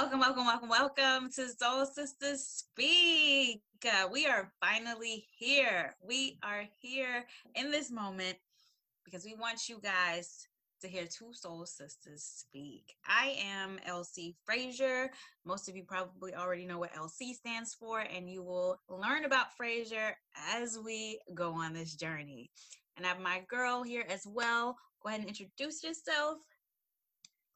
[0.00, 3.62] Welcome, welcome, welcome, welcome to Soul Sisters Speak.
[3.84, 5.96] Uh, we are finally here.
[6.00, 7.24] We are here
[7.56, 8.36] in this moment
[9.04, 10.46] because we want you guys
[10.82, 12.94] to hear two soul sisters speak.
[13.08, 15.10] I am LC Frazier.
[15.44, 19.56] Most of you probably already know what LC stands for, and you will learn about
[19.56, 20.16] Frazier
[20.54, 22.52] as we go on this journey.
[22.96, 24.76] And I have my girl here as well.
[25.02, 26.38] Go ahead and introduce yourself.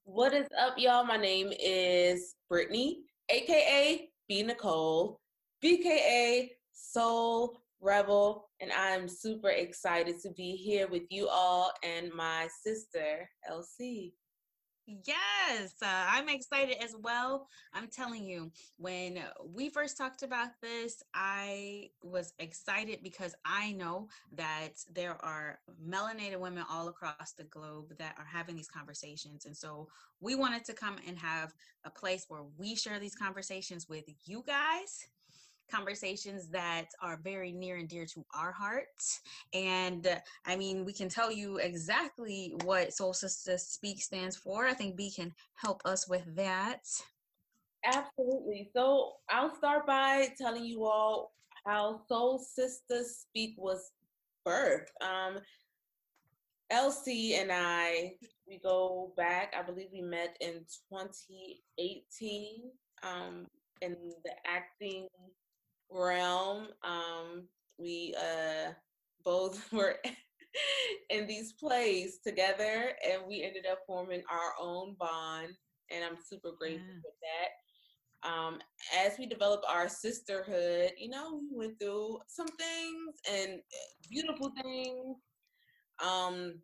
[0.05, 1.05] What is up, y'all?
[1.05, 5.21] My name is Brittany, aka B Nicole,
[5.65, 12.49] BKA Soul Rebel, and I'm super excited to be here with you all and my
[12.65, 14.13] sister, LC.
[14.87, 17.47] Yes, uh, I'm excited as well.
[17.73, 19.21] I'm telling you, when
[19.55, 26.41] we first talked about this, I was excited because I know that there are melanated
[26.41, 29.47] women all across the globe that are having these conversations.
[29.47, 29.87] And so
[30.21, 34.43] we wanted to come and have a place where we share these conversations with you
[34.45, 35.07] guys
[35.71, 39.21] conversations that are very near and dear to our hearts.
[39.55, 44.67] And uh, I mean, we can tell you exactly what Soul Sister Speak stands for.
[44.67, 46.81] I think B can help us with that.
[47.85, 48.71] Absolutely.
[48.75, 51.33] So I'll start by telling you all
[51.67, 53.91] how Soul Sister Speak was
[54.47, 54.89] birthed.
[55.01, 55.39] Um,
[56.73, 58.15] LC and I,
[58.49, 62.71] we go back, I believe we met in 2018
[63.03, 63.47] um,
[63.83, 65.09] in the acting
[65.93, 66.69] realm.
[66.85, 67.45] Um,
[67.79, 68.73] we uh,
[69.25, 69.97] both were
[71.11, 75.55] in these plays together, and we ended up forming our own bond.
[75.91, 77.01] And I'm super grateful yeah.
[77.03, 77.51] for that.
[78.25, 78.59] Um,
[79.05, 84.53] as we developed our sisterhood, you know, we went through some things and uh, beautiful
[84.63, 85.17] things.
[86.03, 86.55] Um,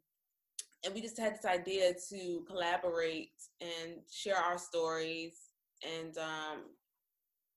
[0.85, 5.35] and we just had this idea to collaborate and share our stories
[5.83, 6.63] and um,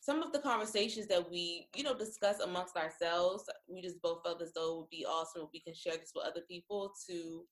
[0.02, 4.42] some of the conversations that we, you know, discuss amongst ourselves, we just both felt
[4.42, 7.44] as though it would be awesome if we can share this with other people to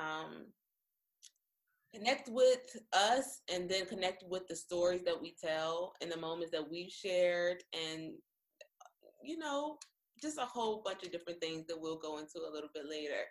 [0.00, 0.46] um,
[1.92, 6.52] connect with us and then connect with the stories that we tell and the moments
[6.52, 8.12] that we've shared and,
[9.20, 9.76] you know,
[10.22, 13.24] just a whole bunch of different things that we'll go into a little bit later.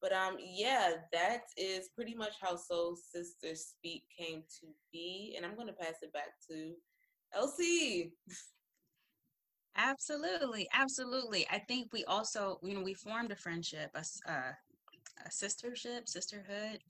[0.00, 5.44] But um, yeah, that is pretty much how Soul Sisters Speak came to be, and
[5.44, 6.72] I'm gonna pass it back to
[7.34, 8.12] LC.
[9.76, 11.46] Absolutely, absolutely.
[11.50, 14.52] I think we also, you know, we formed a friendship, a, uh,
[15.26, 16.80] a sistership, sisterhood,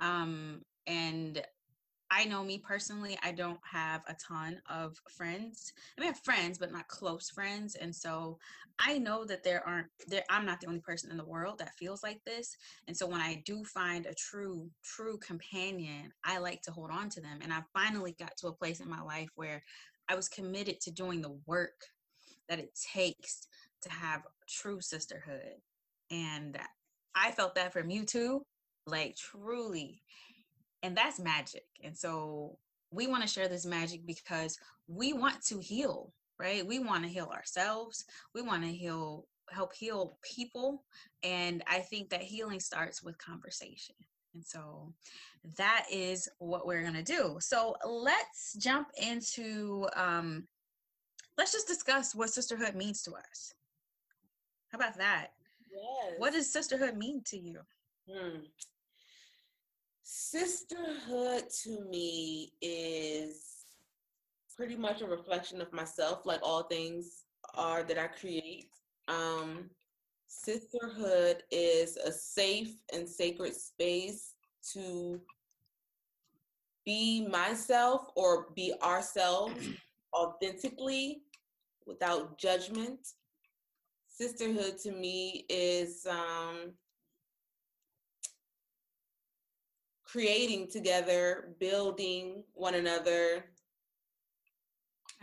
[0.00, 1.42] um, and
[2.10, 5.72] I know me personally, I don't have a ton of friends.
[5.98, 7.74] I mean, I have friends, but not close friends.
[7.76, 8.38] And so
[8.78, 11.74] I know that there aren't there I'm not the only person in the world that
[11.78, 12.56] feels like this.
[12.88, 17.10] And so when I do find a true, true companion, I like to hold on
[17.10, 17.40] to them.
[17.42, 19.62] And I finally got to a place in my life where
[20.10, 21.84] I was committed to doing the work
[22.48, 23.46] that it takes
[23.82, 25.56] to have true sisterhood.
[26.10, 26.58] And
[27.14, 28.42] I felt that from you too,
[28.86, 30.02] like truly
[30.82, 31.66] and that's magic.
[31.82, 32.58] And so
[32.90, 36.66] we want to share this magic because we want to heal, right?
[36.66, 38.04] We want to heal ourselves.
[38.34, 40.84] We want to heal, help heal people.
[41.22, 43.94] And I think that healing starts with conversation.
[44.34, 44.92] And so
[45.56, 47.36] that is what we're going to do.
[47.40, 50.46] So let's jump into, um,
[51.36, 53.54] let's just discuss what sisterhood means to us.
[54.68, 55.28] How about that?
[55.72, 56.14] Yes.
[56.18, 57.60] What does sisterhood mean to you?
[58.08, 58.38] Hmm.
[60.02, 63.42] Sisterhood to me is
[64.56, 67.24] pretty much a reflection of myself, like all things
[67.54, 68.70] are that I create.
[69.08, 69.70] Um,
[70.30, 74.34] sisterhood is a safe and sacred space
[74.72, 75.20] to
[76.86, 79.68] be myself or be ourselves
[80.14, 81.22] authentically
[81.84, 83.00] without judgment.
[84.06, 86.74] Sisterhood to me is um,
[90.04, 93.46] creating together, building one another.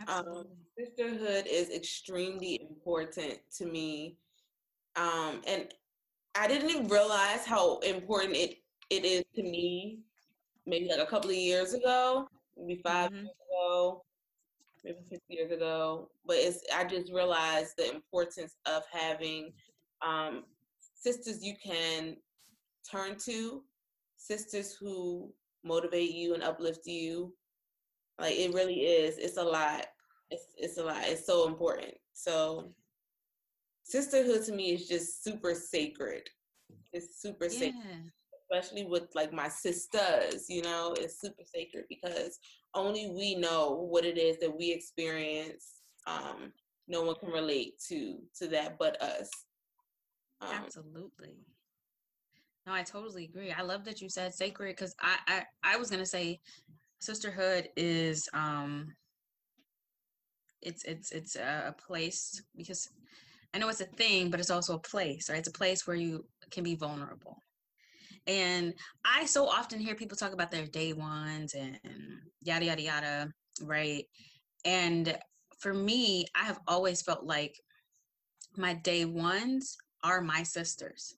[0.06, 0.44] Um,
[0.78, 4.18] sisterhood is extremely important to me.
[4.98, 5.68] Um, and
[6.34, 8.56] I didn't even realize how important it,
[8.90, 10.00] it is to me
[10.66, 13.16] maybe like a couple of years ago, maybe 5 mm-hmm.
[13.16, 14.04] years ago,
[14.84, 16.10] maybe six years ago.
[16.26, 19.52] But it's I just realized the importance of having
[20.06, 20.44] um,
[20.94, 22.16] sisters you can
[22.88, 23.62] turn to
[24.16, 25.32] sisters who
[25.64, 27.32] motivate you and uplift you.
[28.18, 29.16] Like it really is.
[29.18, 29.86] It's a lot.
[30.30, 31.02] It's it's a lot.
[31.04, 31.94] It's so important.
[32.12, 32.72] So
[33.88, 36.28] sisterhood to me is just super sacred.
[36.92, 37.58] It's super yeah.
[37.58, 38.12] sacred.
[38.50, 42.38] especially with like my sisters, you know, it's super sacred because
[42.74, 45.80] only we know what it is that we experience.
[46.06, 46.52] Um,
[46.86, 49.30] no one can relate to to that but us.
[50.40, 51.36] Um, Absolutely.
[52.66, 53.50] No, I totally agree.
[53.52, 55.44] I love that you said sacred because I, I
[55.74, 56.40] I was gonna say
[57.00, 58.88] sisterhood is um
[60.62, 62.88] it's it's it's a place because
[63.54, 65.38] I know it's a thing, but it's also a place, right?
[65.38, 67.42] It's a place where you can be vulnerable.
[68.26, 68.74] And
[69.04, 71.78] I so often hear people talk about their day ones and
[72.42, 74.04] yada yada yada, right?
[74.64, 75.16] And
[75.60, 77.54] for me, I have always felt like
[78.56, 81.16] my day ones are my sisters.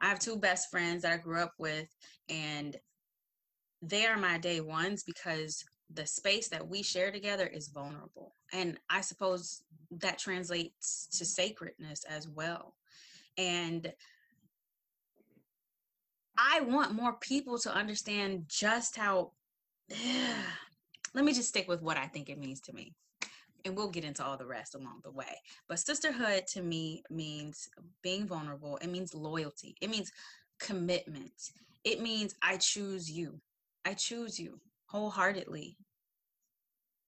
[0.00, 1.88] I have two best friends that I grew up with,
[2.28, 2.76] and
[3.82, 8.34] they are my day ones because the space that we share together is vulnerable.
[8.52, 12.74] And I suppose that translates to sacredness as well.
[13.36, 13.92] And
[16.36, 19.32] I want more people to understand just how.
[21.14, 22.94] let me just stick with what I think it means to me.
[23.64, 25.40] And we'll get into all the rest along the way.
[25.68, 27.68] But sisterhood to me means
[28.02, 28.78] being vulnerable.
[28.82, 29.74] It means loyalty.
[29.80, 30.12] It means
[30.60, 31.32] commitment.
[31.84, 33.40] It means I choose you.
[33.84, 35.76] I choose you wholeheartedly.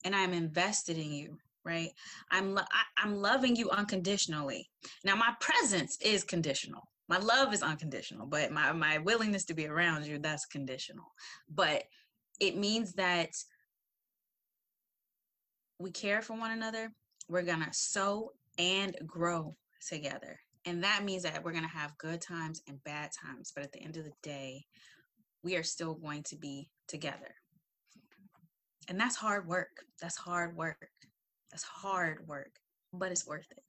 [0.05, 1.91] And I'm invested in you, right?
[2.31, 4.71] I'm lo- I, I'm loving you unconditionally.
[5.05, 6.82] Now my presence is conditional.
[7.09, 11.06] My love is unconditional, but my my willingness to be around you that's conditional.
[11.53, 11.85] But
[12.38, 13.31] it means that
[15.79, 16.93] we care for one another.
[17.29, 19.56] We're going to sow and grow
[19.88, 20.38] together.
[20.67, 23.73] And that means that we're going to have good times and bad times, but at
[23.73, 24.65] the end of the day,
[25.43, 27.35] we are still going to be together.
[28.91, 29.85] And that's hard work.
[30.03, 30.91] That's hard work.
[31.51, 32.51] That's hard work,
[32.93, 33.63] but it's worth it,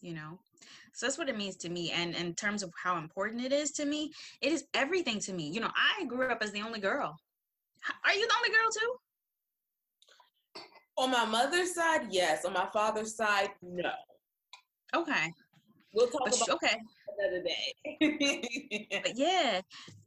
[0.00, 0.38] you know?
[0.94, 1.90] So that's what it means to me.
[1.90, 5.48] And in terms of how important it is to me, it is everything to me.
[5.48, 7.16] You know, I grew up as the only girl.
[8.04, 8.94] Are you the only girl too?
[10.96, 12.44] On my mother's side, yes.
[12.44, 13.90] On my father's side, no.
[14.94, 15.32] Okay.
[15.92, 16.76] We'll talk but, about okay.
[17.18, 19.00] Another day.
[19.02, 19.60] but yeah,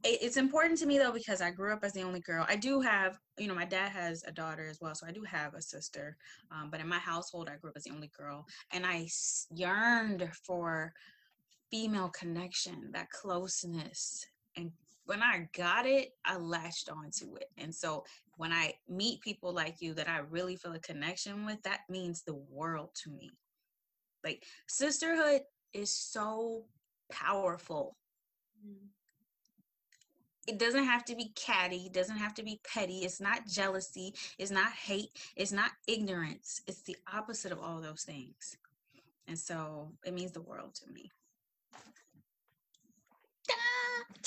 [0.04, 2.46] it, it's important to me though because I grew up as the only girl.
[2.48, 5.22] I do have, you know, my dad has a daughter as well, so I do
[5.22, 6.16] have a sister.
[6.50, 9.08] Um, but in my household, I grew up as the only girl, and I
[9.50, 10.92] yearned for
[11.70, 14.26] female connection, that closeness,
[14.56, 14.72] and
[15.08, 17.46] when I got it, I latched onto it.
[17.56, 18.04] And so
[18.36, 22.22] when I meet people like you that I really feel a connection with, that means
[22.22, 23.30] the world to me.
[24.22, 25.40] Like sisterhood
[25.72, 26.66] is so
[27.10, 27.96] powerful.
[28.66, 28.88] Mm.
[30.46, 34.14] It doesn't have to be catty, it doesn't have to be petty, it's not jealousy,
[34.38, 36.62] it's not hate, it's not ignorance.
[36.66, 38.56] It's the opposite of all those things.
[39.26, 41.10] And so it means the world to me.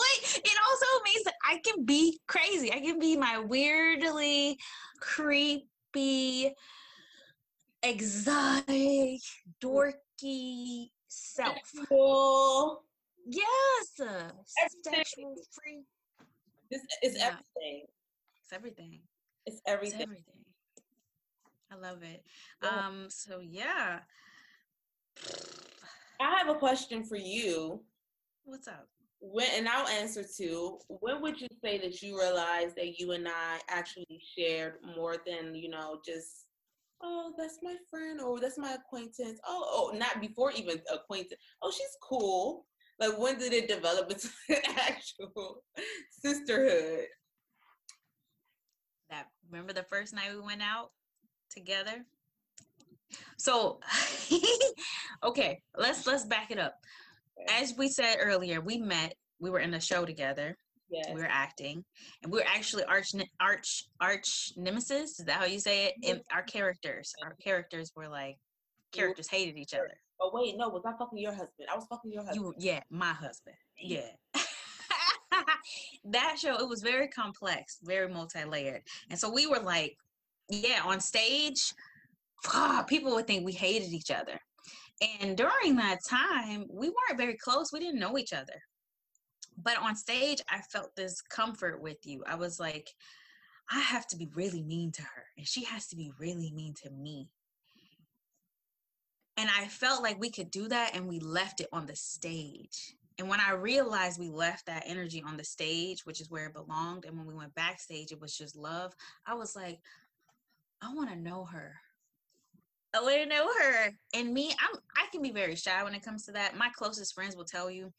[0.00, 2.72] Wait, it also means that I can be crazy.
[2.72, 4.56] I can be my weirdly
[5.00, 6.54] creepy
[7.82, 9.20] exotic,
[9.62, 11.56] dorky self.
[11.64, 12.84] Sexual.
[13.26, 14.00] Yes.
[14.82, 15.84] Sexual free.
[16.70, 17.26] This is yeah.
[17.26, 17.86] everything.
[18.42, 19.00] It's everything.
[19.46, 20.00] It's everything.
[20.00, 20.44] It's everything.
[21.72, 22.24] I love it.
[22.62, 22.68] Yeah.
[22.68, 24.00] Um, so yeah.
[26.20, 27.82] I have a question for you.
[28.44, 28.88] What's up?
[29.20, 30.78] When and I'll answer too.
[30.88, 35.54] When would you say that you realized that you and I actually shared more than,
[35.54, 36.46] you know, just
[37.02, 39.40] oh, that's my friend, or that's my acquaintance.
[39.46, 41.40] Oh, oh, not before even acquaintance.
[41.62, 42.66] Oh, she's cool.
[42.98, 44.28] Like, when did it develop into
[44.78, 45.62] actual
[46.10, 47.06] sisterhood?
[49.08, 50.90] That remember the first night we went out
[51.50, 52.04] together.
[53.38, 53.80] So,
[55.24, 56.74] okay, let's let's back it up.
[57.48, 59.14] As we said earlier, we met.
[59.40, 60.56] We were in a show together.
[60.90, 61.06] Yes.
[61.14, 61.84] We were acting,
[62.22, 65.20] and we're actually arch arch arch nemesis.
[65.20, 65.94] Is that how you say it?
[66.04, 68.36] And our characters, our characters were like
[68.92, 69.96] characters hated each other.
[70.20, 71.68] Oh wait, no, was I fucking your husband?
[71.72, 72.54] I was fucking your husband.
[72.58, 73.56] You, yeah, my husband.
[73.78, 74.10] Yeah.
[76.04, 79.96] that show it was very complex, very multi-layered, and so we were like,
[80.48, 81.72] yeah, on stage,
[82.88, 84.40] people would think we hated each other.
[85.20, 87.72] And during that time, we weren't very close.
[87.72, 88.60] We didn't know each other
[89.62, 92.90] but on stage i felt this comfort with you i was like
[93.70, 96.74] i have to be really mean to her and she has to be really mean
[96.74, 97.28] to me
[99.36, 102.94] and i felt like we could do that and we left it on the stage
[103.18, 106.54] and when i realized we left that energy on the stage which is where it
[106.54, 108.94] belonged and when we went backstage it was just love
[109.26, 109.80] i was like
[110.82, 111.74] i want to know her
[112.92, 113.92] I want to know her.
[114.14, 116.56] And me, I'm I can be very shy when it comes to that.
[116.56, 117.92] My closest friends will tell you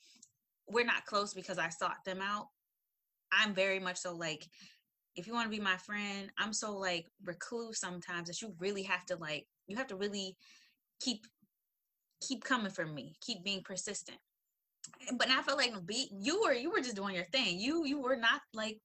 [0.68, 2.48] we're not close because I sought them out.
[3.32, 4.48] I'm very much so like
[5.16, 8.84] if you want to be my friend, I'm so like recluse sometimes that you really
[8.84, 10.38] have to like you have to really
[11.02, 11.26] keep
[12.22, 14.18] keep coming for me, keep being persistent.
[15.18, 17.60] But I felt like be you were you were just doing your thing.
[17.60, 18.80] You you were not like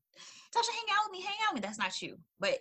[0.55, 1.67] Tasha, hang out with me, hang out with me.
[1.67, 2.19] That's not you.
[2.41, 2.59] But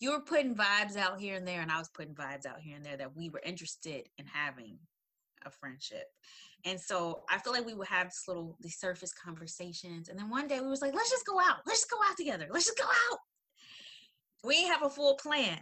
[0.00, 2.76] you were putting vibes out here and there, and I was putting vibes out here
[2.76, 4.78] and there that we were interested in having
[5.46, 6.04] a friendship.
[6.64, 10.08] And so I feel like we would have this little these surface conversations.
[10.08, 11.58] And then one day we was like, let's just go out.
[11.66, 12.46] Let's just go out together.
[12.50, 13.18] Let's just go out.
[14.44, 15.58] We have a full plan.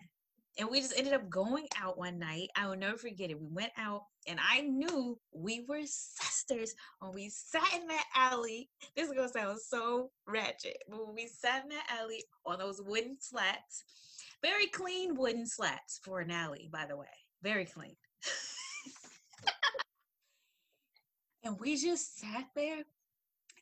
[0.59, 2.49] And we just ended up going out one night.
[2.57, 3.41] I will never forget it.
[3.41, 8.69] We went out and I knew we were sisters when we sat in that alley.
[8.95, 12.83] This is gonna sound so ratchet, but when we sat in that alley on those
[12.85, 13.85] wooden slats,
[14.43, 17.07] very clean wooden slats for an alley, by the way.
[17.43, 17.97] Very clean.
[21.44, 22.82] and we just sat there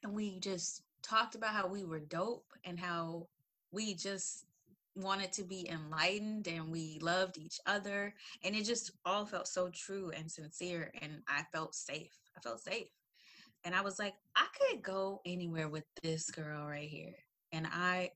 [0.03, 3.27] and we just talked about how we were dope and how
[3.73, 4.45] we just
[4.95, 9.71] wanted to be enlightened and we loved each other and it just all felt so
[9.73, 12.13] true and sincere and I felt safe.
[12.37, 12.89] I felt safe.
[13.65, 17.15] And I was like, I could go anywhere with this girl right here.
[17.53, 18.11] And I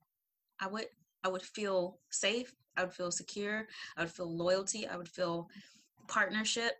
[0.61, 0.87] I would
[1.25, 3.67] I would feel safe, I would feel secure,
[3.97, 5.49] I would feel loyalty, I would feel
[6.09, 6.73] partnership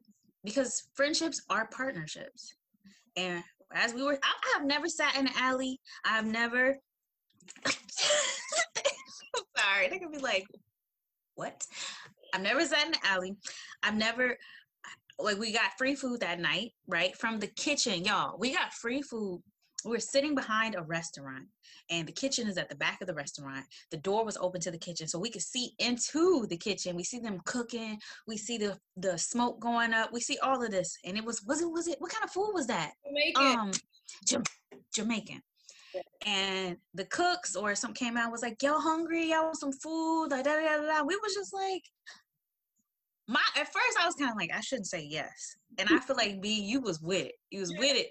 [0.45, 2.55] because friendships are partnerships.
[3.17, 3.43] And
[3.75, 5.81] as we were, I, have never sat in an alley.
[6.05, 6.79] I've never.
[9.57, 10.47] sorry, they could be like,
[11.35, 11.67] "What?"
[12.35, 13.37] I've never sat in an alley.
[13.83, 14.37] I've never
[15.19, 18.39] like we got free food that night, right from the kitchen, y'all.
[18.39, 19.43] We got free food
[19.91, 21.47] we are sitting behind a restaurant
[21.91, 23.65] and the kitchen is at the back of the restaurant.
[23.91, 26.97] The door was open to the kitchen so we could see into the kitchen.
[26.97, 27.99] We see them cooking.
[28.27, 30.13] We see the the smoke going up.
[30.13, 32.31] We see all of this and it was was it was it what kind of
[32.31, 32.93] food was that?
[33.07, 33.59] Jamaican.
[33.59, 34.43] Um
[34.95, 35.43] jamaican.
[36.25, 39.31] And the cooks or something came out was like y'all hungry?
[39.31, 40.29] Y'all want some food?
[40.29, 41.05] Like da, da, da, da.
[41.05, 41.83] we was just like
[43.29, 46.17] my at first I was kind of like I shouldn't say yes, and I feel
[46.17, 47.35] like B you was with it.
[47.51, 48.09] You was with it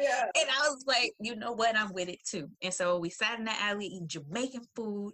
[0.00, 0.24] yeah.
[0.38, 1.76] And I was like, you know what?
[1.76, 2.48] I'm with it too.
[2.62, 5.12] And so we sat in the alley eating Jamaican food,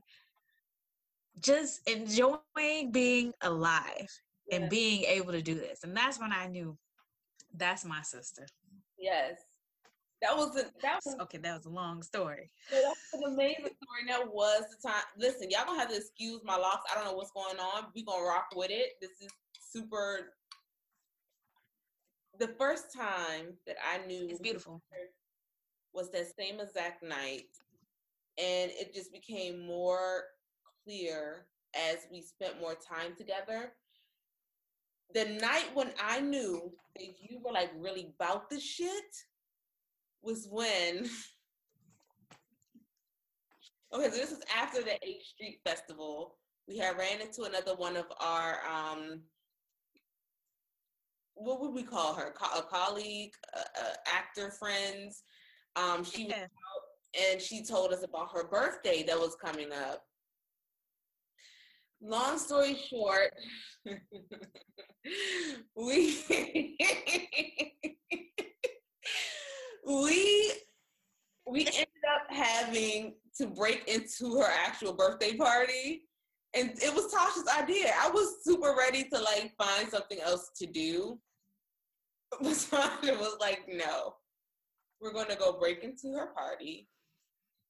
[1.40, 4.09] just enjoying being alive
[4.49, 4.57] yeah.
[4.57, 5.85] and being able to do this.
[5.85, 6.76] And that's when I knew
[7.57, 8.47] that's my sister.
[8.99, 9.38] Yes.
[10.23, 11.38] That was a, that was okay.
[11.38, 12.50] That was a long story.
[12.71, 14.04] That was an amazing story.
[14.09, 15.02] That was the time.
[15.19, 16.90] Listen, y'all gonna have to excuse my locks.
[16.90, 17.87] I don't know what's going on.
[17.95, 18.93] We gonna rock with it.
[19.02, 19.28] This is
[19.61, 20.33] super
[22.38, 24.83] the first time that I knew it's beautiful
[25.93, 27.47] was that same exact night,
[28.38, 30.25] and it just became more
[30.85, 33.73] clear as we spent more time together.
[35.14, 38.88] The night when I knew that you were like really about the shit
[40.23, 40.99] was when.
[43.93, 46.37] okay, so this is after the H Street Festival.
[46.67, 49.21] We had ran into another one of our um,
[51.45, 52.33] what would we call her?
[52.37, 55.23] Co- a colleague, uh, uh, actor friends.
[55.77, 56.47] Um, she yeah.
[57.31, 60.03] and she told us about her birthday that was coming up.
[62.01, 63.33] Long story short,
[65.77, 66.17] we
[69.87, 70.53] we
[71.47, 76.03] we ended up having to break into her actual birthday party
[76.55, 77.93] and it was Tasha's idea.
[78.01, 81.19] I was super ready to like find something else to do.
[82.71, 84.14] But was like, no,
[85.00, 86.88] we're gonna go break into her party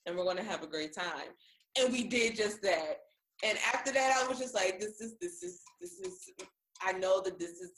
[0.06, 1.32] and we're gonna have a great time.
[1.78, 2.98] And we did just that.
[3.44, 6.30] And after that, I was just like, this is, this is, this is,
[6.80, 7.72] I know that this is,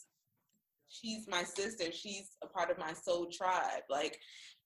[0.87, 1.91] she's my sister.
[1.91, 3.83] She's a part of my soul tribe.
[3.89, 4.19] Like,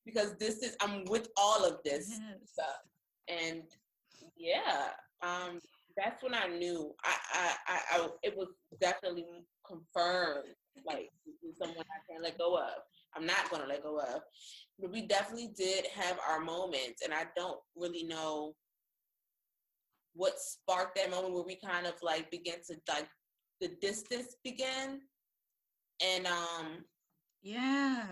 [0.06, 2.52] because this is, I'm with all of this yes.
[2.52, 2.82] stuff.
[3.30, 3.64] And
[4.38, 4.90] yeah,
[5.22, 5.60] um,
[5.98, 9.26] that's when I knew I, I, I, I it was definitely
[9.66, 10.56] confirmed.
[10.86, 11.10] Like
[11.60, 12.84] someone I can't let go of.
[13.16, 14.22] I'm not gonna let go of.
[14.80, 18.56] But we definitely did have our moments, and I don't really know
[20.14, 23.08] what sparked that moment where we kind of like began to like
[23.60, 25.02] the distance began,
[26.04, 26.86] and um,
[27.44, 28.06] yeah,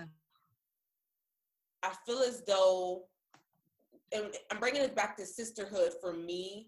[1.83, 3.03] I feel as though,
[4.13, 6.67] and I'm bringing it back to sisterhood for me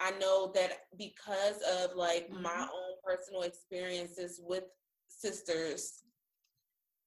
[0.00, 2.42] I know that because of like mm-hmm.
[2.42, 4.64] my own personal experiences with
[5.08, 6.02] sisters,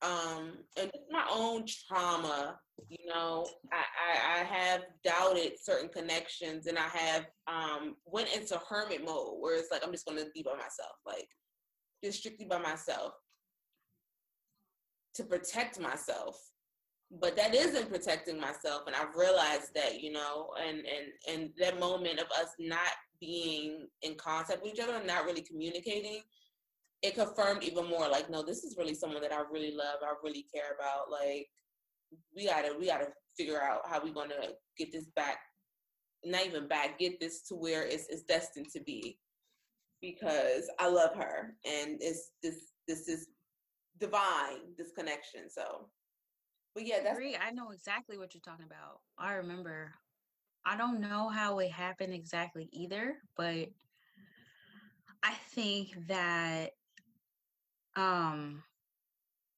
[0.01, 6.77] um, and my own trauma, you know, I, I, I have doubted certain connections and
[6.77, 10.53] I have um went into hermit mode where it's like I'm just gonna be by
[10.53, 11.27] myself, like
[12.03, 13.13] just strictly by myself
[15.15, 16.39] to protect myself.
[17.12, 21.80] But that isn't protecting myself and i've realized that you know and and and that
[21.80, 26.22] moment of us not being in contact with each other and not really communicating
[27.02, 30.14] it confirmed even more like no this is really someone that i really love i
[30.24, 31.48] really care about like
[32.36, 35.38] we gotta we gotta figure out how we're gonna get this back
[36.26, 39.18] not even back get this to where it's, it's destined to be
[40.02, 43.28] because i love her and it's this this is
[44.00, 45.88] divine this connection so
[46.78, 47.10] but yeah, that's.
[47.10, 47.36] I agree.
[47.36, 49.02] I know exactly what you're talking about.
[49.18, 49.96] I remember.
[50.66, 53.70] I don't know how it happened exactly either, but
[55.24, 56.72] I think that
[57.96, 58.64] um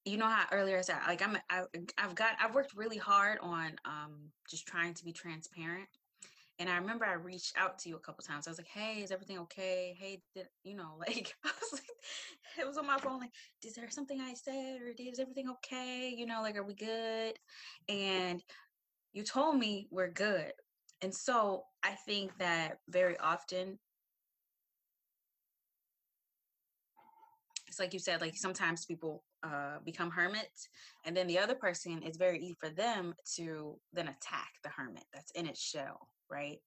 [0.05, 1.63] you know how earlier I said like I'm I,
[1.97, 5.89] I've got I've worked really hard on um just trying to be transparent
[6.59, 8.45] and I remember I reached out to you a couple times.
[8.45, 9.95] I was like, "Hey, is everything okay?
[9.97, 11.83] Hey, did, you know, like I was like,
[12.59, 13.19] it was on my phone.
[13.19, 13.31] Like,
[13.65, 16.13] is there something I said, or is everything okay?
[16.15, 17.35] You know, like, are we good?"
[17.87, 18.43] And
[19.13, 20.51] you told me we're good.
[21.01, 23.79] And so I think that very often,
[27.67, 30.67] it's like you said, like sometimes people uh, become hermits,
[31.05, 35.05] and then the other person, it's very easy for them to then attack the hermit
[35.13, 36.59] that's in its shell right?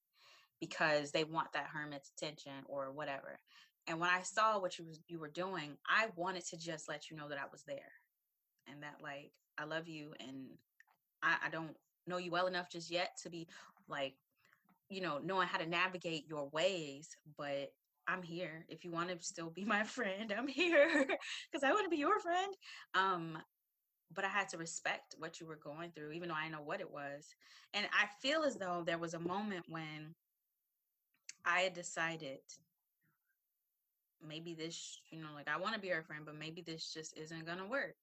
[0.61, 3.38] Because they want that hermit's attention or whatever.
[3.87, 7.11] And when I saw what you was you were doing, I wanted to just let
[7.11, 7.92] you know that I was there,
[8.69, 10.47] and that like I love you, and
[11.23, 11.76] I, I don't
[12.07, 13.49] know you well enough just yet to be
[13.88, 14.14] like,
[14.88, 17.73] you know, knowing how to navigate your ways, but
[18.07, 18.64] I'm here.
[18.69, 21.97] If you want to still be my friend, I'm here because I want to be
[21.97, 22.54] your friend.
[22.95, 23.38] Um,
[24.14, 26.81] but I had to respect what you were going through, even though I know what
[26.81, 27.35] it was.
[27.75, 30.14] And I feel as though there was a moment when
[31.45, 32.40] I had decided
[34.26, 37.16] maybe this, you know, like I want to be her friend, but maybe this just
[37.19, 37.97] isn't going to work.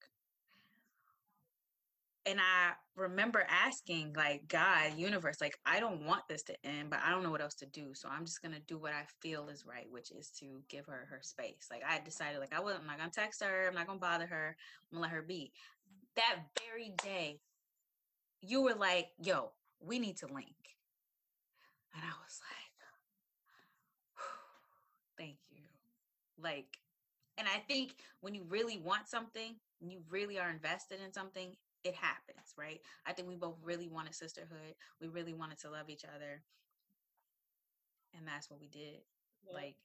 [2.25, 6.99] And I remember asking, like, God, universe, like, I don't want this to end, but
[7.03, 7.93] I don't know what else to do.
[7.93, 10.85] So I'm just going to do what I feel is right, which is to give
[10.85, 11.69] her her space.
[11.71, 13.67] Like, I decided, like, I wasn't, I'm not going to text her.
[13.67, 14.55] I'm not going to bother her.
[14.91, 15.53] I'm going to let her be
[16.15, 17.39] that very day,
[18.41, 20.55] you were like, yo, we need to link.
[21.93, 22.75] And I was like,
[25.17, 25.63] thank you.
[26.41, 26.77] Like,
[27.37, 31.55] and I think when you really want something, when you really are invested in something,
[31.83, 32.81] it happens, right?
[33.05, 34.75] I think we both really wanted sisterhood.
[35.01, 36.41] We really wanted to love each other.
[38.17, 39.01] And that's what we did.
[39.47, 39.53] Yeah.
[39.53, 39.75] Like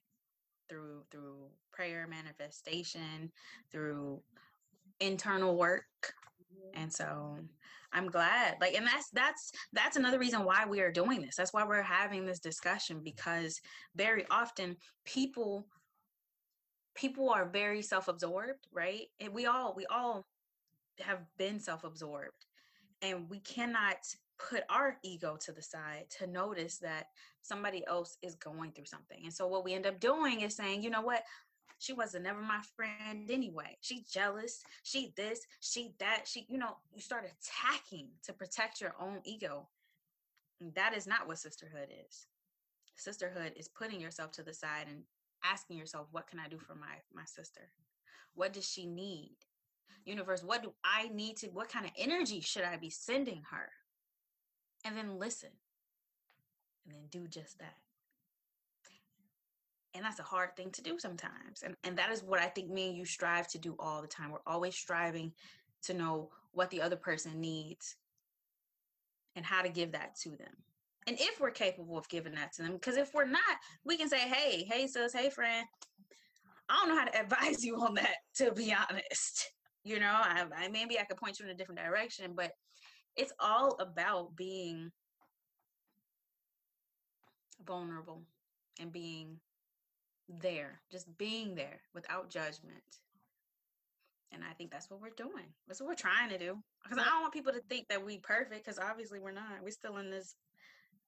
[0.68, 3.30] through through prayer manifestation,
[3.70, 4.20] through
[5.04, 6.82] internal work mm-hmm.
[6.82, 7.36] and so
[7.92, 11.52] i'm glad like and that's that's that's another reason why we are doing this that's
[11.52, 13.60] why we're having this discussion because
[13.94, 15.66] very often people
[16.94, 20.26] people are very self-absorbed right and we all we all
[21.00, 22.46] have been self-absorbed
[23.02, 23.96] and we cannot
[24.38, 27.06] put our ego to the side to notice that
[27.42, 29.20] somebody else is going through something.
[29.24, 31.22] And so what we end up doing is saying, you know what,
[31.78, 33.76] she wasn't never my friend anyway.
[33.80, 34.62] She jealous.
[34.82, 35.40] She this.
[35.60, 36.22] She that.
[36.26, 39.68] She, you know, you start attacking to protect your own ego.
[40.74, 42.26] That is not what sisterhood is.
[42.96, 45.02] Sisterhood is putting yourself to the side and
[45.44, 47.70] asking yourself, what can I do for my my sister?
[48.34, 49.36] What does she need?
[50.04, 51.48] Universe, what do I need to?
[51.48, 53.70] What kind of energy should I be sending her?
[54.84, 55.50] And then listen,
[56.86, 57.76] and then do just that
[59.94, 62.70] and that's a hard thing to do sometimes and and that is what i think
[62.70, 65.32] me and you strive to do all the time we're always striving
[65.82, 67.96] to know what the other person needs
[69.36, 70.54] and how to give that to them
[71.06, 73.42] and if we're capable of giving that to them because if we're not
[73.84, 75.66] we can say hey hey sis hey friend.
[76.68, 79.52] I don't know how to advise you on that to be honest
[79.84, 82.52] you know I, I maybe i could point you in a different direction but
[83.16, 84.90] it's all about being
[87.64, 88.22] vulnerable
[88.80, 89.38] and being
[90.28, 92.82] there, just being there without judgment.
[94.32, 95.46] And I think that's what we're doing.
[95.68, 96.58] That's what we're trying to do.
[96.82, 99.62] Because I don't want people to think that we perfect, because obviously we're not.
[99.62, 100.34] We're still in this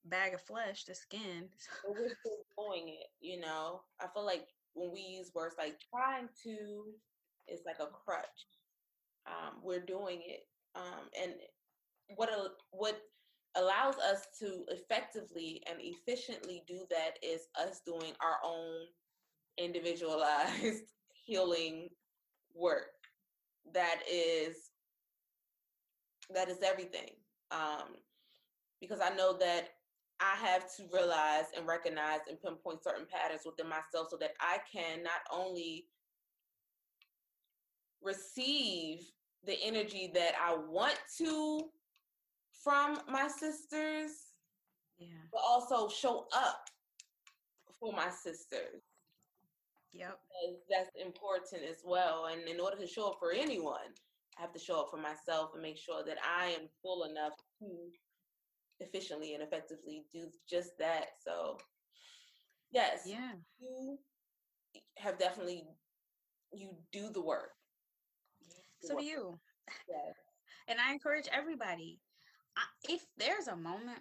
[0.05, 1.49] bag of flesh, the skin.
[1.83, 3.81] But we're still doing it, you know.
[4.01, 6.85] I feel like when we use words like trying to,
[7.49, 8.47] it's like a crutch.
[9.27, 10.47] Um, we're doing it.
[10.77, 11.33] Um, and
[12.15, 13.01] what a, what
[13.57, 18.87] allows us to effectively and efficiently do that is us doing our own
[19.59, 20.85] individualized
[21.25, 21.89] healing
[22.55, 22.93] work
[23.73, 24.71] that is
[26.33, 27.11] that is everything
[27.51, 27.97] um,
[28.81, 29.69] because i know that
[30.21, 34.59] i have to realize and recognize and pinpoint certain patterns within myself so that i
[34.73, 35.87] can not only
[38.03, 39.01] receive
[39.45, 41.63] the energy that I want to
[42.63, 44.11] from my sisters.
[44.99, 45.09] Yeah.
[45.33, 46.65] But also show up
[47.79, 48.83] for my sisters.
[49.99, 50.19] Yep.
[50.43, 52.27] Because that's important as well.
[52.27, 53.95] And in order to show up for anyone,
[54.39, 57.33] I have to show up for myself and make sure that I am full enough
[57.61, 57.91] to
[58.81, 61.07] efficiently and effectively do just that.
[61.25, 61.57] So,
[62.71, 63.33] yes, Yeah.
[63.59, 63.99] you
[64.99, 65.65] have definitely
[66.53, 67.51] you do the work.
[68.83, 69.03] The So work.
[69.03, 69.41] do you.
[69.89, 70.15] Yes.
[70.69, 72.01] And I encourage everybody
[72.89, 74.01] if there's a moment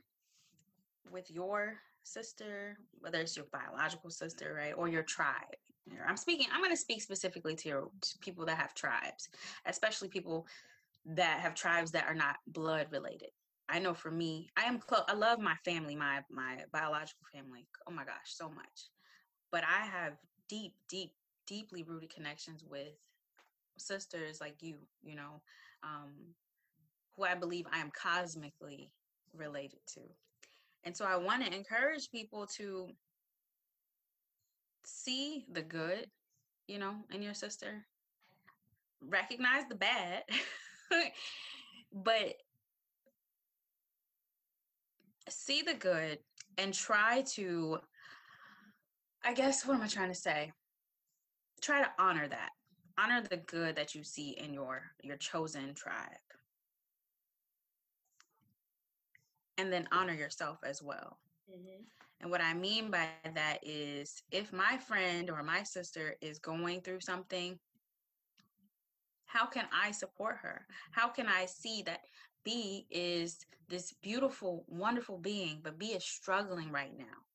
[1.12, 5.54] with your sister, whether it's your biological sister, right, or your tribe.
[6.08, 6.48] I'm speaking.
[6.52, 9.30] I'm going to speak specifically to to people that have tribes,
[9.66, 10.48] especially people
[11.06, 13.30] that have tribes that are not blood related.
[13.70, 15.04] I know for me, I am close.
[15.08, 17.68] I love my family, my my biological family.
[17.88, 18.90] Oh my gosh, so much.
[19.52, 20.14] But I have
[20.50, 21.12] deep, deep,
[21.48, 22.98] deeply rooted connections with
[23.78, 24.76] sisters like you.
[25.04, 25.42] You know,
[25.84, 26.14] um,
[27.16, 28.92] who I believe I am cosmically
[29.36, 30.02] related to.
[30.84, 32.90] And so I want to encourage people to
[34.86, 36.08] see the good,
[36.68, 37.86] you know, in your sister,
[39.02, 40.24] recognize the bad,
[41.94, 42.36] but
[45.30, 46.20] see the good
[46.58, 47.80] and try to,
[49.24, 50.52] I guess, what am I trying to say?
[51.62, 52.52] Try to honor that.
[52.98, 56.12] Honor the good that you see in your your chosen tribe.
[59.58, 61.18] And then honor yourself as well.
[61.50, 61.84] Mm-hmm.
[62.22, 66.82] And what I mean by that is if my friend or my sister is going
[66.82, 67.60] through something,
[69.26, 70.66] how can I support her?
[70.92, 72.02] How can I see that
[72.44, 77.26] B is this beautiful, wonderful being, but B is struggling right now?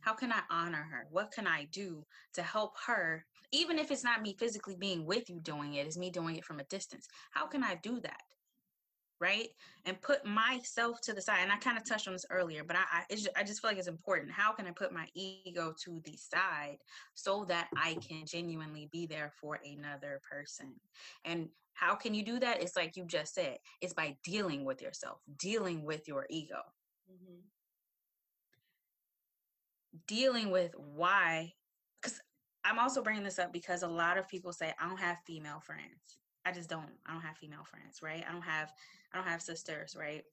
[0.00, 1.06] How can I honor her?
[1.10, 3.26] What can I do to help her?
[3.52, 6.44] Even if it's not me physically being with you doing it, it's me doing it
[6.44, 7.08] from a distance.
[7.32, 8.22] How can I do that?
[9.20, 9.48] Right?
[9.84, 12.76] And put myself to the side and i kind of touched on this earlier but
[12.76, 14.32] i I, it's ju- I just feel like it's important.
[14.32, 16.78] How can i put my ego to the side
[17.14, 20.74] so that i can genuinely be there for another person?
[21.24, 22.62] And how can you do that?
[22.62, 26.60] It's like you just said it's by dealing with yourself dealing with your ego.
[27.10, 27.40] Mm-hmm.
[30.06, 31.52] dealing with why
[32.00, 32.20] because
[32.64, 35.60] i'm also bringing this up because a lot of people say i don't have female
[35.60, 38.24] friends i just don't i don't have female friends right?
[38.28, 38.72] I don't have
[39.12, 40.24] i don't have sisters right?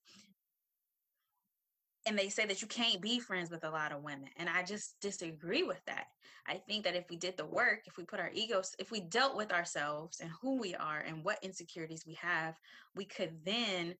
[2.05, 4.63] And they say that you can't be friends with a lot of women and i
[4.63, 6.07] just disagree with that.
[6.49, 9.01] I think that if we did the work if we put our egos if we
[9.01, 12.55] dealt with ourselves and who we are and what insecurities we have
[12.95, 13.95] we could then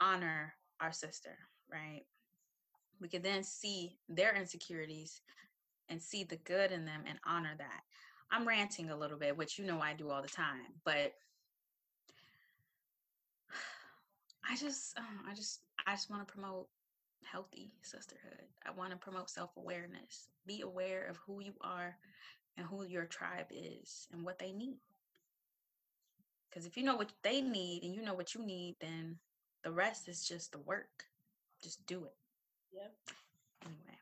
[0.00, 1.36] honor our sister
[1.70, 2.02] right?
[3.00, 5.20] We could then see their insecurities
[5.88, 7.80] and see the good in them and honor that.
[8.30, 11.12] I'm ranting a little bit which you know i do all the time but
[14.48, 16.68] i just uh, i just i just want to promote
[17.24, 18.46] healthy sisterhood.
[18.66, 20.28] I want to promote self awareness.
[20.46, 21.96] Be aware of who you are
[22.56, 24.78] and who your tribe is and what they need.
[26.48, 29.16] Because if you know what they need and you know what you need, then
[29.64, 31.04] the rest is just the work.
[31.62, 32.14] Just do it.
[32.72, 32.92] Yep.
[33.64, 33.98] Anyway.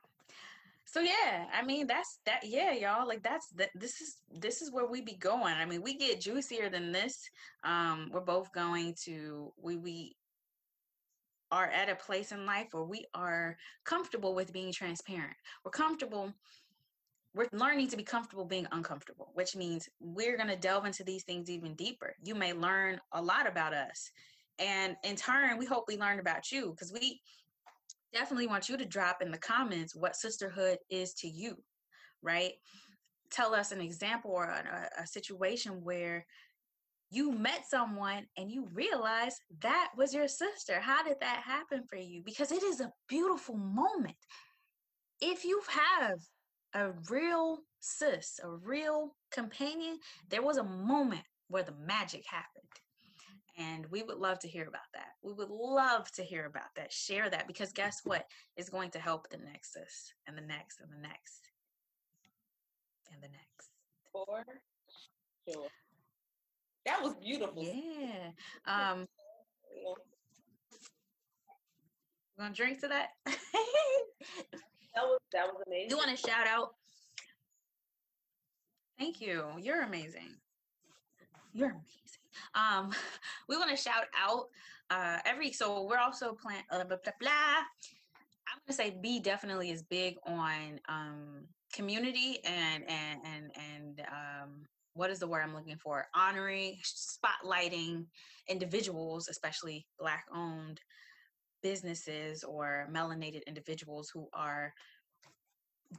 [0.85, 3.07] So yeah, I mean that's that yeah, y'all.
[3.07, 5.55] Like that's that this is this is where we be going.
[5.55, 7.31] I mean, we get juicier than this.
[7.63, 10.17] Um, we're both going to we we
[11.51, 15.37] are at a place in life where we are comfortable with being transparent.
[15.65, 16.33] We're comfortable.
[17.35, 21.25] We're learning to be comfortable being uncomfortable, which means we're going to delve into these
[21.25, 22.15] things even deeper.
[22.25, 24.11] You may learn a lot about us.
[24.59, 27.21] And in turn, we hope we learn about you because we
[28.13, 31.57] definitely want you to drop in the comments what sisterhood is to you,
[32.23, 32.53] right?
[33.31, 36.27] Tell us an example or a, a situation where
[37.11, 40.81] you met someone and you realize that was your sister.
[40.81, 42.23] How did that happen for you?
[42.25, 44.17] Because it is a beautiful moment.
[45.21, 46.21] If you have
[46.75, 52.65] a real sis, a real companion, there was a moment where the magic happened.
[53.59, 55.09] And we would love to hear about that.
[55.23, 56.93] We would love to hear about that.
[56.93, 58.25] Share that because guess what?
[58.57, 61.51] It's going to help the next sis and the next and the next
[63.13, 63.71] and the next.
[64.13, 64.45] For
[65.49, 65.69] sure.
[66.87, 67.63] That was beautiful.
[67.63, 68.31] Yeah.
[68.67, 69.07] Um,
[72.37, 73.09] You gonna drink to that.
[74.95, 75.91] That was that was amazing.
[75.91, 76.75] you want to shout out?
[78.99, 79.45] Thank you.
[79.59, 80.35] You're amazing.
[81.53, 81.85] You're amazing.
[82.55, 82.93] Um,
[83.49, 84.47] we want to shout out
[84.91, 87.31] uh every so we're also plan uh, blah, blah, blah.
[87.31, 94.51] I'm gonna say B definitely is big on um community and and and and um
[95.01, 96.09] what is the word I'm looking for?
[96.15, 98.05] Honoring, spotlighting
[98.49, 100.79] individuals, especially Black owned
[101.63, 104.75] businesses or melanated individuals who are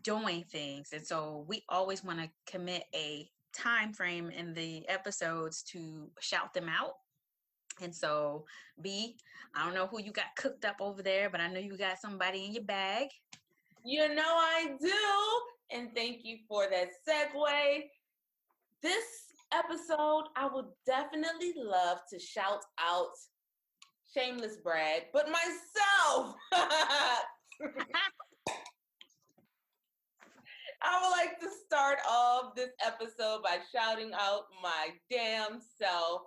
[0.04, 0.90] doing things.
[0.94, 6.54] And so we always want to commit a time frame in the episodes to shout
[6.54, 6.94] them out.
[7.82, 8.46] And so,
[8.84, 9.18] B,
[9.56, 12.00] I don't know who you got cooked up over there, but I know you got
[12.00, 13.08] somebody in your bag.
[13.84, 14.94] You know I do.
[15.76, 17.82] And thank you for that segue.
[18.82, 19.06] This
[19.54, 23.12] episode, I would definitely love to shout out
[24.16, 26.36] shameless brag, but myself.
[30.84, 36.24] I would like to start off this episode by shouting out my damn self.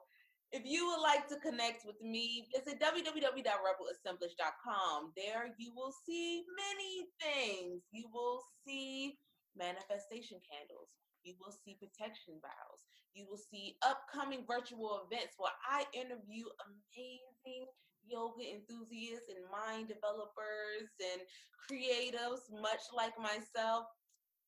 [0.53, 5.13] If you would like to connect with me, visit www.rebelassemblage.com.
[5.17, 7.83] There you will see many things.
[7.91, 9.19] You will see
[9.57, 11.04] manifestation candles.
[11.25, 12.85] You will see protection vows.
[13.17, 17.65] You will see upcoming virtual events where I interview amazing
[18.05, 21.25] yoga enthusiasts and mind developers and
[21.65, 23.89] creatives, much like myself.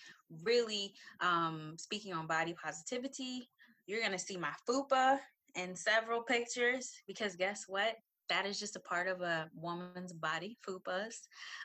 [0.42, 3.48] really um, speaking on body positivity.
[3.86, 5.18] You're gonna see my fupa
[5.54, 7.96] in several pictures because guess what?
[8.28, 11.16] That is just a part of a woman's body, fupas.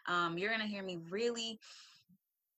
[0.08, 1.60] Um, you're gonna hear me really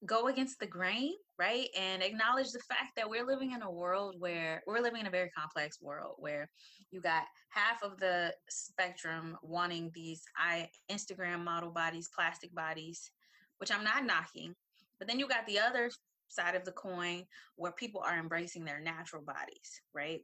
[0.07, 1.67] go against the grain, right?
[1.77, 5.11] And acknowledge the fact that we're living in a world where we're living in a
[5.11, 6.49] very complex world where
[6.91, 13.11] you got half of the spectrum wanting these I Instagram model bodies, plastic bodies,
[13.59, 14.55] which I'm not knocking.
[14.97, 15.91] But then you got the other
[16.29, 20.21] side of the coin where people are embracing their natural bodies, right?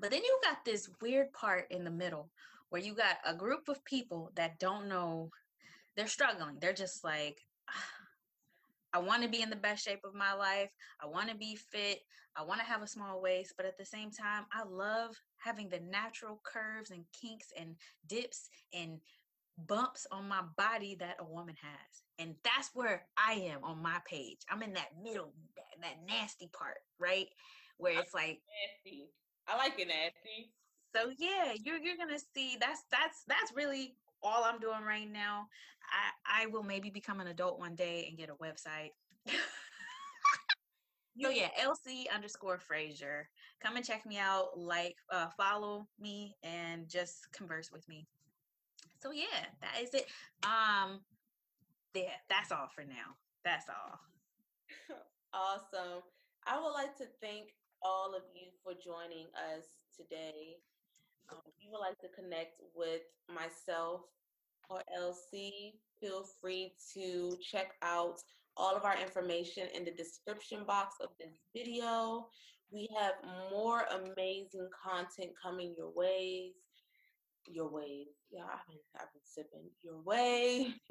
[0.00, 2.30] But then you got this weird part in the middle
[2.70, 5.30] where you got a group of people that don't know,
[5.96, 6.58] they're struggling.
[6.60, 7.38] They're just like,
[7.70, 7.95] ah,
[8.96, 10.70] I want to be in the best shape of my life.
[11.02, 11.98] I want to be fit.
[12.34, 13.52] I want to have a small waist.
[13.54, 17.76] But at the same time, I love having the natural curves and kinks and
[18.08, 19.00] dips and
[19.68, 22.02] bumps on my body that a woman has.
[22.18, 24.38] And that's where I am on my page.
[24.50, 27.26] I'm in that middle, that, that nasty part, right?
[27.76, 28.40] Where it's like
[28.84, 29.10] nasty.
[29.46, 30.52] I like it nasty.
[30.94, 35.46] So yeah, you're you're gonna see that's that's that's really all I'm doing right now.
[36.26, 38.90] I I will maybe become an adult one day and get a website.
[41.20, 43.28] so yeah, LC underscore Frazier.
[43.62, 44.58] Come and check me out.
[44.58, 48.06] Like, uh, follow me, and just converse with me.
[49.00, 50.06] So yeah, that is it.
[50.44, 51.00] Um,
[51.94, 53.16] yeah, that's all for now.
[53.44, 54.00] That's all.
[55.32, 56.02] awesome.
[56.46, 57.50] I would like to thank
[57.82, 59.64] all of you for joining us
[59.96, 60.56] today.
[61.30, 64.02] Um, if you would like to connect with myself
[64.70, 68.18] or LC, feel free to check out
[68.56, 72.26] all of our information in the description box of this video.
[72.72, 73.14] We have
[73.50, 76.52] more amazing content coming your ways.
[77.48, 78.08] Your ways.
[78.30, 80.74] Yeah, I've been, I've been sipping your way.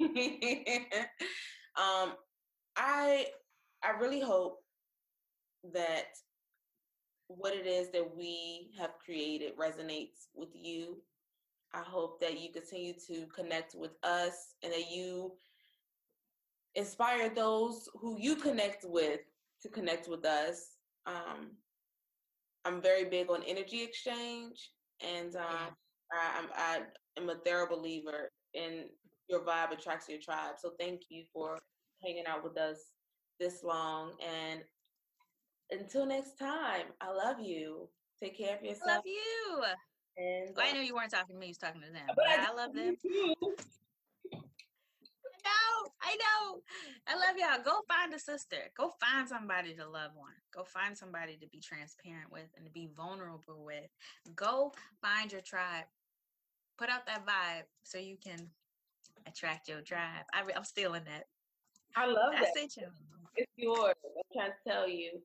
[1.76, 2.14] um,
[2.76, 3.26] I
[3.82, 4.58] I really hope
[5.74, 6.06] that
[7.28, 10.98] what it is that we have created resonates with you.
[11.74, 15.32] I hope that you continue to connect with us and that you
[16.74, 19.20] inspire those who you connect with
[19.62, 20.76] to connect with us.
[21.06, 21.52] Um,
[22.64, 25.74] I'm very big on energy exchange, and um,
[26.12, 26.80] I, I
[27.20, 28.86] am a thorough believer in
[29.28, 30.54] your vibe attracts your tribe.
[30.58, 31.58] So thank you for
[32.02, 32.78] hanging out with us
[33.38, 34.60] this long, and
[35.70, 37.88] until next time, I love you.
[38.20, 38.90] Take care of yourself.
[38.90, 39.62] I love you.
[40.18, 42.06] And well, I know you weren't talking to me, you was talking to them.
[42.14, 42.96] But I, I love them.
[45.44, 46.60] I know, I know.
[47.06, 47.62] I love y'all.
[47.62, 48.56] Go find a sister.
[48.76, 50.32] Go find somebody to love one.
[50.54, 53.90] Go find somebody to be transparent with and to be vulnerable with.
[54.34, 55.84] Go find your tribe.
[56.78, 58.48] Put out that vibe so you can
[59.26, 60.24] attract your tribe.
[60.32, 61.24] I, am stealing that.
[61.94, 62.60] I love That's that.
[62.60, 62.88] It,
[63.36, 63.94] it's yours.
[64.04, 65.20] I'm trying to tell you.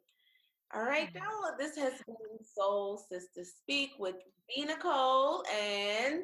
[0.73, 1.17] All right, mm-hmm.
[1.17, 1.57] y'all.
[1.59, 4.15] This has been Soul Sister Speak with
[4.47, 4.63] B.
[4.63, 6.23] Nicole and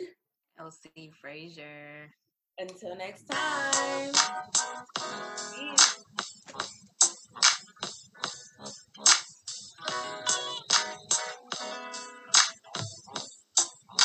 [0.57, 2.09] LC Frazier.
[2.57, 4.11] Until next time.
[5.53, 6.03] Peace.